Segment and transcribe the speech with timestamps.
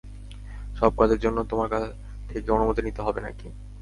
[0.75, 1.69] সব কাজের জন্য তোমার
[2.29, 3.47] থেকে অনুমতি নিতে হবে নাকি?